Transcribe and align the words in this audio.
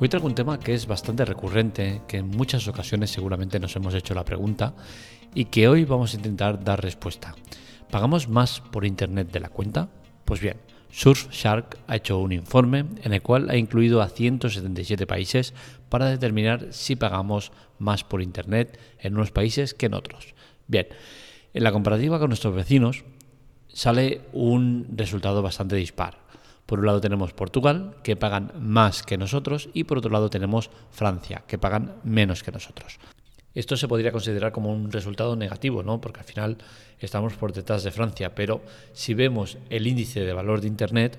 Hoy 0.00 0.08
traigo 0.08 0.26
un 0.26 0.34
tema 0.34 0.58
que 0.58 0.74
es 0.74 0.88
bastante 0.88 1.24
recurrente, 1.24 2.02
que 2.08 2.16
en 2.16 2.26
muchas 2.28 2.66
ocasiones 2.66 3.10
seguramente 3.10 3.60
nos 3.60 3.76
hemos 3.76 3.94
hecho 3.94 4.12
la 4.12 4.24
pregunta 4.24 4.74
y 5.34 5.44
que 5.44 5.68
hoy 5.68 5.84
vamos 5.84 6.12
a 6.12 6.16
intentar 6.16 6.64
dar 6.64 6.82
respuesta. 6.82 7.36
¿Pagamos 7.92 8.28
más 8.28 8.60
por 8.60 8.84
Internet 8.84 9.30
de 9.30 9.38
la 9.38 9.50
cuenta? 9.50 9.88
Pues 10.24 10.40
bien, 10.40 10.56
Surfshark 10.90 11.78
ha 11.86 11.94
hecho 11.94 12.18
un 12.18 12.32
informe 12.32 12.86
en 13.04 13.12
el 13.12 13.22
cual 13.22 13.48
ha 13.50 13.56
incluido 13.56 14.02
a 14.02 14.08
177 14.08 15.06
países 15.06 15.54
para 15.88 16.06
determinar 16.06 16.72
si 16.72 16.96
pagamos 16.96 17.52
más 17.78 18.02
por 18.02 18.20
Internet 18.20 18.80
en 18.98 19.14
unos 19.14 19.30
países 19.30 19.74
que 19.74 19.86
en 19.86 19.94
otros. 19.94 20.34
Bien, 20.66 20.88
en 21.54 21.62
la 21.62 21.70
comparativa 21.70 22.18
con 22.18 22.30
nuestros 22.30 22.54
vecinos 22.54 23.04
sale 23.68 24.22
un 24.32 24.88
resultado 24.96 25.40
bastante 25.40 25.76
dispar. 25.76 26.23
Por 26.66 26.80
un 26.80 26.86
lado 26.86 27.00
tenemos 27.00 27.32
Portugal, 27.32 27.96
que 28.02 28.16
pagan 28.16 28.52
más 28.58 29.02
que 29.02 29.18
nosotros, 29.18 29.68
y 29.74 29.84
por 29.84 29.98
otro 29.98 30.10
lado 30.10 30.30
tenemos 30.30 30.70
Francia, 30.90 31.44
que 31.46 31.58
pagan 31.58 31.96
menos 32.04 32.42
que 32.42 32.52
nosotros. 32.52 32.98
Esto 33.54 33.76
se 33.76 33.86
podría 33.86 34.10
considerar 34.10 34.50
como 34.50 34.72
un 34.72 34.90
resultado 34.90 35.36
negativo, 35.36 35.82
¿no? 35.82 36.00
Porque 36.00 36.20
al 36.20 36.26
final 36.26 36.58
estamos 36.98 37.34
por 37.34 37.52
detrás 37.52 37.84
de 37.84 37.92
Francia, 37.92 38.34
pero 38.34 38.62
si 38.92 39.14
vemos 39.14 39.58
el 39.70 39.86
índice 39.86 40.20
de 40.20 40.32
valor 40.32 40.60
de 40.60 40.66
Internet, 40.66 41.18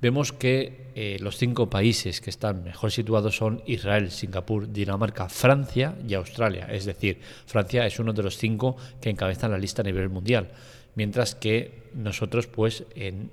vemos 0.00 0.32
que 0.32 0.90
eh, 0.94 1.18
los 1.20 1.36
cinco 1.36 1.68
países 1.68 2.20
que 2.20 2.30
están 2.30 2.64
mejor 2.64 2.90
situados 2.90 3.36
son 3.36 3.62
Israel, 3.66 4.10
Singapur, 4.10 4.72
Dinamarca, 4.72 5.28
Francia 5.28 5.96
y 6.06 6.14
Australia. 6.14 6.68
Es 6.70 6.86
decir, 6.86 7.20
Francia 7.46 7.84
es 7.84 7.98
uno 7.98 8.12
de 8.12 8.22
los 8.22 8.38
cinco 8.38 8.76
que 9.00 9.10
encabezan 9.10 9.50
la 9.50 9.58
lista 9.58 9.82
a 9.82 9.84
nivel 9.84 10.08
mundial, 10.08 10.50
mientras 10.94 11.34
que 11.34 11.90
nosotros, 11.94 12.46
pues, 12.46 12.84
en 12.94 13.30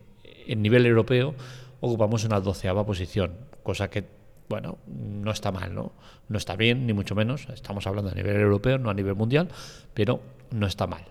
en 0.48 0.62
nivel 0.62 0.86
europeo 0.86 1.36
ocupamos 1.82 2.24
una 2.24 2.40
doceava 2.40 2.86
posición, 2.86 3.34
cosa 3.64 3.90
que, 3.90 4.06
bueno, 4.50 4.78
no 4.88 5.32
está 5.32 5.52
mal, 5.52 5.74
¿no? 5.74 5.94
No 6.30 6.38
está 6.38 6.56
bien, 6.56 6.88
ni 6.88 6.94
mucho 6.94 7.16
menos. 7.16 7.48
Estamos 7.54 7.86
hablando 7.88 8.12
a 8.12 8.16
nivel 8.16 8.38
europeo, 8.38 8.78
no 8.78 8.90
a 8.90 8.94
nivel 8.94 9.16
mundial, 9.16 9.50
pero 9.94 10.22
no 10.52 10.68
está 10.68 10.88
mal. 10.88 11.06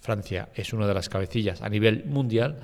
Francia 0.00 0.48
es 0.54 0.72
una 0.72 0.86
de 0.86 0.94
las 0.94 1.08
cabecillas 1.08 1.62
a 1.62 1.68
nivel 1.68 2.04
mundial 2.04 2.60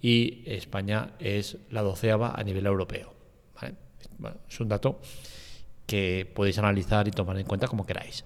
y 0.00 0.42
España 0.46 1.10
es 1.18 1.58
la 1.70 1.82
doceava 1.82 2.32
a 2.34 2.42
nivel 2.42 2.66
europeo. 2.66 3.14
es 4.48 4.60
un 4.60 4.68
dato 4.68 5.00
que 5.86 6.30
podéis 6.34 6.58
analizar 6.58 7.08
y 7.08 7.10
tomar 7.10 7.38
en 7.38 7.46
cuenta 7.46 7.66
como 7.66 7.84
queráis. 7.84 8.24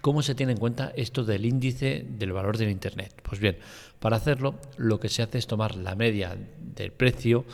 ¿Cómo 0.00 0.22
se 0.22 0.34
tiene 0.34 0.52
en 0.52 0.58
cuenta 0.58 0.92
esto 0.96 1.24
del 1.24 1.44
índice 1.44 2.06
del 2.08 2.32
valor 2.32 2.56
del 2.56 2.70
Internet? 2.70 3.20
Pues 3.22 3.38
bien, 3.38 3.58
para 3.98 4.16
hacerlo 4.16 4.58
lo 4.78 4.98
que 4.98 5.10
se 5.10 5.22
hace 5.22 5.38
es 5.38 5.46
tomar 5.46 5.76
la 5.76 5.94
media 5.94 6.36
del 6.58 6.90
precio, 6.90 7.44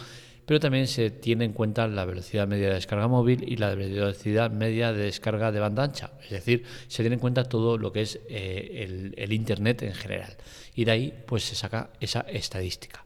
pero 0.47 0.61
también 0.61 0.87
se 0.87 1.11
tiene 1.11 1.45
en 1.45 1.53
cuenta 1.53 1.89
la 1.89 2.05
velocidad 2.05 2.47
media 2.47 2.69
de 2.69 2.75
descarga 2.75 3.09
móvil 3.09 3.45
y 3.49 3.57
la 3.57 3.75
velocidad 3.75 4.53
media 4.53 4.93
de 4.93 5.05
descarga 5.05 5.51
de 5.51 5.59
banda 5.59 5.83
ancha. 5.83 6.13
Es 6.23 6.31
decir, 6.31 6.63
se 6.87 7.03
tiene 7.03 7.15
en 7.15 7.21
cuenta 7.21 7.45
todo 7.45 7.79
lo 7.79 7.93
que 7.93 8.03
es 8.03 8.21
eh, 8.29 9.13
el, 9.17 9.33
Internet 9.33 9.83
en 9.83 9.95
general. 9.95 10.37
Y 10.77 10.85
de 10.85 10.93
ahí 10.93 11.15
pues 11.27 11.43
se 11.43 11.57
saca 11.57 11.91
esa 11.99 12.21
estadística. 12.21 13.05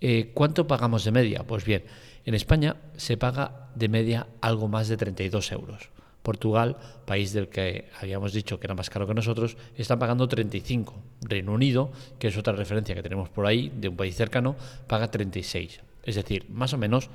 Eh, 0.00 0.30
¿Cuánto 0.32 0.66
pagamos 0.66 1.04
de 1.04 1.10
media? 1.10 1.42
Pues 1.42 1.66
bien, 1.66 1.84
en 2.24 2.34
España 2.34 2.76
se 2.96 3.18
paga 3.18 3.68
de 3.74 3.88
media 3.88 4.26
algo 4.40 4.68
más 4.68 4.88
de 4.88 4.96
32 4.96 5.52
euros. 5.52 5.90
Portugal, 6.22 6.76
país 7.06 7.32
del 7.32 7.48
que 7.48 7.88
habíamos 8.00 8.32
dicho 8.32 8.60
que 8.60 8.66
era 8.66 8.74
más 8.74 8.90
caro 8.90 9.06
que 9.06 9.14
nosotros, 9.14 9.56
está 9.76 9.98
pagando 9.98 10.28
35. 10.28 10.94
Reino 11.22 11.52
Unido, 11.52 11.90
que 12.18 12.28
es 12.28 12.36
otra 12.36 12.52
referencia 12.52 12.94
que 12.94 13.02
tenemos 13.02 13.28
por 13.28 13.46
ahí, 13.46 13.72
de 13.74 13.88
un 13.88 13.96
país 13.96 14.14
cercano, 14.14 14.56
paga 14.86 15.10
36. 15.10 15.80
Es 16.04 16.14
decir, 16.14 16.46
más 16.50 16.72
o 16.72 16.78
menos 16.78 17.10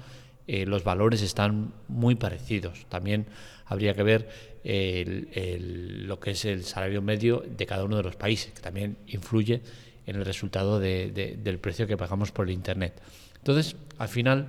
eh, 0.47 0.65
los 0.65 0.83
valores 0.83 1.21
están 1.21 1.73
muy 1.87 2.15
parecidos. 2.15 2.85
También 2.89 3.27
habría 3.65 3.93
que 3.93 4.03
ver 4.03 4.53
lo 4.63 6.19
que 6.19 6.31
es 6.31 6.45
el 6.45 6.63
salario 6.63 7.01
medio 7.01 7.43
de 7.45 7.65
cada 7.65 7.83
uno 7.83 7.97
de 7.97 8.03
los 8.03 8.15
países, 8.15 8.53
que 8.53 8.61
también 8.61 8.97
influye 9.07 9.61
en 10.05 10.15
el 10.15 10.25
resultado 10.25 10.79
del 10.79 11.59
precio 11.59 11.87
que 11.87 11.97
pagamos 11.97 12.31
por 12.31 12.47
el 12.47 12.53
Internet. 12.53 13.01
Entonces, 13.37 13.75
al 13.97 14.07
final, 14.07 14.47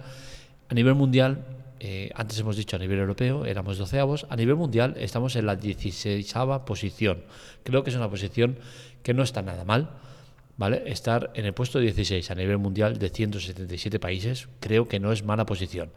a 0.69 0.75
nivel 0.75 0.95
mundial, 0.95 1.45
eh, 1.81 2.11
antes 2.15 2.39
hemos 2.39 2.57
dicho 2.57 2.77
a 2.77 2.79
nivel 2.79 2.99
europeo 2.99 3.45
éramos 3.45 3.79
doceavos, 3.79 4.27
a 4.31 4.37
nivel 4.37 4.57
mundial 4.57 4.95
estamos 4.99 5.37
en 5.37 5.47
la 5.47 5.57
16 5.57 6.35
posición. 6.65 7.25
Creo 7.63 7.85
que 7.85 7.91
es 7.91 7.97
una 7.97 8.11
posición 8.11 8.59
que 9.03 9.15
no 9.15 9.23
está 9.23 9.43
nada 9.43 9.65
mal, 9.65 9.91
¿vale? 10.57 10.83
Estar 10.87 11.31
en 11.35 11.45
el 11.45 11.55
puesto 11.55 11.79
16 11.79 12.31
a 12.31 12.35
nivel 12.35 12.59
mundial 12.59 12.99
de 12.99 13.09
177 13.11 13.99
países 13.99 14.49
creo 14.61 14.89
que 14.89 15.01
no 15.01 15.13
es 15.13 15.25
mala 15.25 15.47
posición. 15.47 15.91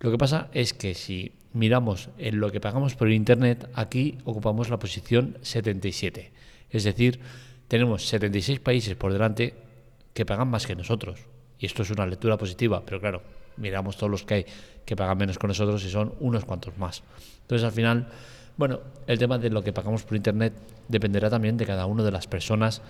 Lo 0.00 0.10
que 0.10 0.18
pasa 0.18 0.48
es 0.52 0.72
que 0.72 0.94
si 0.94 1.32
miramos 1.52 2.08
en 2.16 2.40
lo 2.40 2.50
que 2.50 2.60
pagamos 2.60 2.94
por 2.94 3.10
Internet, 3.10 3.68
aquí 3.74 4.18
ocupamos 4.24 4.70
la 4.70 4.78
posición 4.78 5.36
77. 5.42 6.32
Es 6.70 6.84
decir, 6.84 7.20
tenemos 7.68 8.06
76 8.06 8.60
países 8.60 8.96
por 8.96 9.12
delante 9.12 9.54
que 10.14 10.24
pagan 10.24 10.48
más 10.48 10.66
que 10.66 10.74
nosotros. 10.74 11.20
Y 11.58 11.66
esto 11.66 11.82
es 11.82 11.90
una 11.90 12.06
lectura 12.06 12.38
positiva, 12.38 12.82
pero 12.84 13.00
claro, 13.00 13.22
miramos 13.60 13.96
todos 13.96 14.10
los 14.10 14.24
que 14.24 14.34
hay 14.34 14.46
que 14.84 14.96
pagan 14.96 15.18
menos 15.18 15.38
con 15.38 15.48
nosotros 15.48 15.84
y 15.84 15.90
son 15.90 16.14
unos 16.20 16.44
cuantos 16.44 16.76
más. 16.78 17.02
Entonces 17.42 17.64
al 17.64 17.72
final, 17.72 18.08
bueno, 18.56 18.80
el 19.06 19.18
tema 19.18 19.38
de 19.38 19.50
lo 19.50 19.62
que 19.62 19.72
pagamos 19.72 20.02
por 20.02 20.16
Internet 20.16 20.52
dependerá 20.88 21.30
también 21.30 21.56
de 21.56 21.66
cada 21.66 21.86
una 21.86 22.02
de 22.02 22.10
las 22.10 22.26
personas 22.26 22.82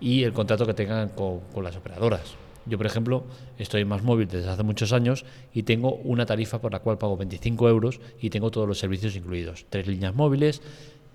y 0.00 0.22
el 0.24 0.32
contrato 0.32 0.66
que 0.66 0.74
tengan 0.74 1.10
con, 1.10 1.40
las 1.62 1.76
operadoras. 1.76 2.34
Yo, 2.66 2.78
por 2.78 2.86
ejemplo, 2.86 3.24
estoy 3.58 3.82
en 3.82 3.88
Más 3.88 4.02
Móvil 4.02 4.26
desde 4.26 4.48
hace 4.48 4.62
muchos 4.62 4.92
años 4.92 5.26
y 5.52 5.64
tengo 5.64 5.96
una 5.96 6.24
tarifa 6.24 6.60
por 6.60 6.72
la 6.72 6.78
cual 6.78 6.96
pago 6.96 7.16
25 7.16 7.68
euros 7.68 8.00
y 8.20 8.30
tengo 8.30 8.50
todos 8.50 8.66
los 8.66 8.78
servicios 8.78 9.16
incluidos. 9.16 9.66
Tres 9.68 9.86
líneas 9.86 10.14
móviles, 10.14 10.62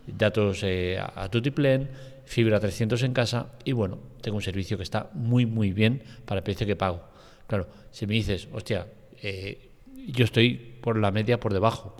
datos 0.06 0.62
eh, 0.64 1.00
a 1.00 1.28
Tutiplen, 1.30 1.90
fibra 2.26 2.60
300 2.60 3.02
en 3.02 3.14
casa 3.14 3.48
y 3.66 3.72
bueno, 3.72 3.98
tengo 4.22 4.38
un 4.38 4.44
servicio 4.44 4.78
que 4.78 4.84
está 4.84 5.10
muy 5.14 5.48
muy 5.48 5.74
bien 5.74 6.04
para 6.26 6.40
el 6.40 6.44
precio 6.44 6.68
que 6.68 6.76
pago. 6.76 7.09
Claro, 7.50 7.68
si 7.90 8.06
me 8.06 8.14
dices, 8.14 8.48
hostia, 8.54 8.86
eh, 9.24 9.72
yo 10.08 10.24
estoy 10.24 10.54
por 10.54 11.00
la 11.00 11.10
media 11.10 11.40
por 11.40 11.52
debajo. 11.52 11.98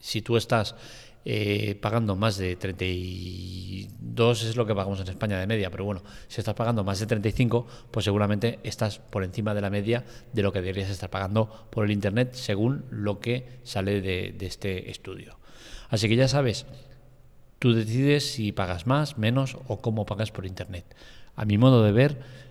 Si 0.00 0.22
tú 0.22 0.36
estás 0.36 0.74
eh, 1.24 1.78
pagando 1.80 2.16
más 2.16 2.36
de 2.36 2.56
32 2.56 4.42
es 4.42 4.56
lo 4.56 4.66
que 4.66 4.74
pagamos 4.74 4.98
en 4.98 5.06
España 5.06 5.38
de 5.38 5.46
media, 5.46 5.70
pero 5.70 5.84
bueno, 5.84 6.02
si 6.26 6.40
estás 6.40 6.56
pagando 6.56 6.82
más 6.82 6.98
de 6.98 7.06
35, 7.06 7.64
pues 7.92 8.02
seguramente 8.02 8.58
estás 8.64 8.98
por 8.98 9.22
encima 9.22 9.54
de 9.54 9.60
la 9.60 9.70
media 9.70 10.04
de 10.32 10.42
lo 10.42 10.52
que 10.52 10.60
deberías 10.62 10.90
estar 10.90 11.10
pagando 11.10 11.68
por 11.70 11.84
el 11.84 11.92
Internet 11.92 12.34
según 12.34 12.86
lo 12.90 13.20
que 13.20 13.60
sale 13.62 14.00
de, 14.00 14.34
de 14.36 14.46
este 14.46 14.90
estudio. 14.90 15.38
Así 15.90 16.08
que 16.08 16.16
ya 16.16 16.26
sabes, 16.26 16.66
tú 17.60 17.72
decides 17.72 18.32
si 18.32 18.50
pagas 18.50 18.88
más, 18.88 19.16
menos 19.16 19.58
o 19.68 19.80
cómo 19.80 20.06
pagas 20.06 20.32
por 20.32 20.44
Internet. 20.44 20.96
A 21.36 21.44
mi 21.44 21.56
modo 21.56 21.84
de 21.84 21.92
ver, 21.92 22.45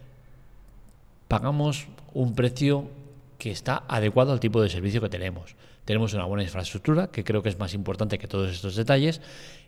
pagamos 1.28 1.88
un 2.14 2.36
precio 2.36 2.90
que 3.38 3.52
está 3.52 3.84
adecuado 3.88 4.32
al 4.32 4.40
tipo 4.40 4.62
de 4.62 4.70
servicio 4.70 5.02
que 5.02 5.10
tenemos. 5.10 5.56
Tenemos 5.86 6.14
una 6.14 6.26
buena 6.26 6.44
infraestructura, 6.44 7.12
que 7.12 7.24
creo 7.24 7.44
que 7.44 7.50
es 7.50 7.60
más 7.60 7.76
importante 7.76 8.18
que 8.18 8.28
todos 8.28 8.52
estos 8.52 8.76
detalles, 8.76 9.22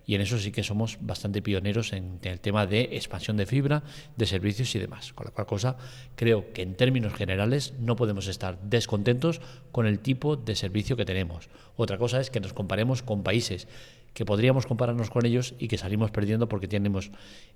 y 0.07 0.15
en 0.15 0.21
eso 0.21 0.39
sí 0.39 0.51
que 0.51 0.63
somos 0.63 0.97
bastante 1.01 1.41
pioneros 1.41 1.93
en 1.93 2.19
el 2.23 2.39
tema 2.39 2.65
de 2.65 2.89
expansión 2.93 3.37
de 3.37 3.45
fibra, 3.45 3.83
de 4.15 4.25
servicios 4.25 4.73
y 4.73 4.79
demás. 4.79 5.13
Con 5.13 5.25
la 5.25 5.31
cual 5.31 5.45
cosa, 5.45 5.77
creo 6.15 6.53
que 6.53 6.63
en 6.63 6.75
términos 6.75 7.13
generales 7.13 7.73
no 7.79 7.95
podemos 7.97 8.27
estar 8.27 8.57
descontentos 8.61 9.41
con 9.71 9.85
el 9.85 9.99
tipo 9.99 10.37
de 10.37 10.55
servicio 10.55 10.95
que 10.95 11.05
tenemos. 11.05 11.49
Otra 11.75 11.97
cosa 11.97 12.19
es 12.19 12.31
que 12.31 12.39
nos 12.39 12.53
comparemos 12.53 13.03
con 13.03 13.21
países 13.21 13.67
que 14.13 14.25
podríamos 14.25 14.65
compararnos 14.65 15.09
con 15.09 15.25
ellos 15.25 15.53
y 15.59 15.67
que 15.67 15.77
salimos 15.77 16.11
perdiendo 16.11 16.49
porque 16.49 16.67
tenemos 16.67 17.11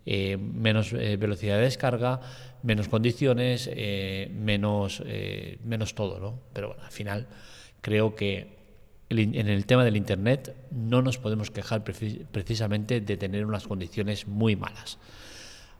eh, 0.05 0.37
menos 0.37 0.93
eh, 0.93 1.17
velocidad 1.17 1.57
de 1.57 1.63
descarga, 1.63 2.21
menos 2.61 2.87
condiciones, 2.87 3.69
eh, 3.73 4.31
menos, 4.33 5.03
menos 5.63 5.95
todo, 5.95 6.19
¿no? 6.19 6.39
Pero 6.53 6.67
bueno, 6.69 6.83
al 6.83 6.91
final 6.91 7.27
creo 7.81 8.15
que 8.15 8.59
en 9.09 9.49
el 9.49 9.65
tema 9.65 9.83
del 9.83 9.97
Internet 9.97 10.55
no 10.71 11.01
nos 11.01 11.17
podemos 11.17 11.51
quejar 11.51 11.83
precisamente 11.83 13.01
de 13.01 13.17
tener 13.17 13.45
unas 13.45 13.67
condiciones 13.67 14.27
muy 14.27 14.55
malas. 14.55 14.99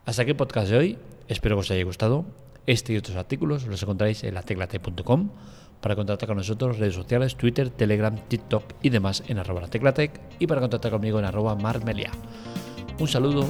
Hasta 0.06 0.24
aquí 0.24 0.31
el 0.31 0.38
podcast 0.38 0.69
de 0.69 0.77
hoy. 0.77 0.97
Espero 1.27 1.56
que 1.56 1.62
os 1.62 1.71
haya 1.71 1.83
gustado. 1.83 2.25
Este 2.65 2.94
y 2.94 2.97
otros 2.97 3.15
artículos 3.17 3.67
los 3.67 3.81
encontráis 3.83 4.24
en 4.24 4.33
lateclate.com 4.33 5.29
para 5.81 5.95
contactar 5.95 6.27
con 6.27 6.37
nosotros, 6.37 6.77
redes 6.79 6.95
sociales, 6.95 7.35
Twitter, 7.35 7.69
Telegram, 7.69 8.15
TikTok 8.15 8.63
y 8.81 8.89
demás 8.89 9.23
en 9.27 9.39
arroba 9.39 9.61
la 9.61 9.67
teclatec 9.67 10.19
y 10.39 10.47
para 10.47 10.61
contactar 10.61 10.91
conmigo 10.91 11.19
en 11.19 11.25
arroba 11.25 11.55
marmelia. 11.55 12.11
Un 12.99 13.07
saludo, 13.07 13.45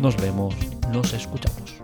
nos 0.00 0.16
vemos, 0.16 0.54
nos 0.92 1.12
escuchamos. 1.14 1.81